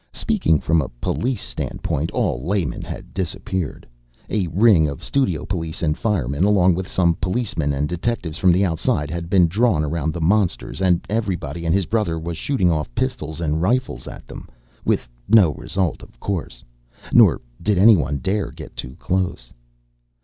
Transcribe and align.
Speaking 0.13 0.59
from 0.59 0.81
a 0.81 0.89
police 0.89 1.43
standpoint 1.43 2.09
all 2.09 2.43
laymen 2.43 2.81
had 2.81 3.13
disappeared. 3.13 3.85
A 4.31 4.47
ring 4.47 4.87
of 4.89 5.03
studio 5.03 5.45
police 5.45 5.83
and 5.83 5.95
firemen, 5.95 6.43
along 6.43 6.73
with 6.73 6.87
some 6.87 7.13
policemen 7.13 7.71
and 7.71 7.87
detectives 7.87 8.39
from 8.39 8.51
the 8.51 8.65
outside, 8.65 9.11
had 9.11 9.29
been 9.29 9.47
drawn 9.47 9.83
around 9.85 10.11
the 10.11 10.19
monsters 10.19 10.81
and 10.81 11.01
everybody 11.07 11.65
and 11.67 11.75
his 11.75 11.85
brother 11.85 12.17
was 12.17 12.35
shooting 12.35 12.71
off 12.71 12.89
pistols 12.95 13.39
and 13.39 13.61
rifles 13.61 14.07
at 14.07 14.27
them. 14.27 14.47
With 14.83 15.07
no 15.29 15.51
result, 15.53 16.01
of 16.01 16.19
course. 16.19 16.63
Nor 17.13 17.39
did 17.61 17.77
anyone 17.77 18.17
dare 18.17 18.49
get 18.49 18.75
too 18.75 18.95
close. 18.97 19.53